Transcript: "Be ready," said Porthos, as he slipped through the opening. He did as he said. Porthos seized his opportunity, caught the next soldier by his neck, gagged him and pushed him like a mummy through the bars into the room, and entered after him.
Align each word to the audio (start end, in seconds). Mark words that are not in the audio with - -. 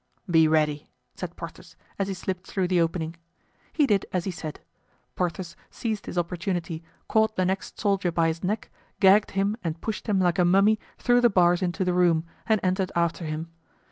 "Be 0.27 0.47
ready," 0.47 0.87
said 1.13 1.35
Porthos, 1.35 1.75
as 1.99 2.07
he 2.07 2.15
slipped 2.15 2.47
through 2.47 2.67
the 2.67 2.81
opening. 2.81 3.15
He 3.71 3.85
did 3.85 4.07
as 4.11 4.23
he 4.25 4.31
said. 4.31 4.59
Porthos 5.15 5.55
seized 5.69 6.07
his 6.07 6.17
opportunity, 6.17 6.81
caught 7.07 7.35
the 7.35 7.45
next 7.45 7.79
soldier 7.79 8.11
by 8.11 8.27
his 8.29 8.43
neck, 8.43 8.71
gagged 8.99 9.29
him 9.37 9.57
and 9.63 9.79
pushed 9.79 10.07
him 10.09 10.19
like 10.19 10.39
a 10.39 10.43
mummy 10.43 10.79
through 10.97 11.21
the 11.21 11.29
bars 11.29 11.61
into 11.61 11.85
the 11.85 11.93
room, 11.93 12.25
and 12.47 12.59
entered 12.63 12.91
after 12.95 13.25
him. 13.25 13.49